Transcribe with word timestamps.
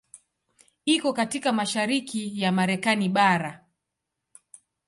Iko 0.85 1.13
katika 1.13 1.53
mashariki 1.53 2.41
ya 2.41 2.51
Marekani 2.51 3.09
bara. 3.09 3.65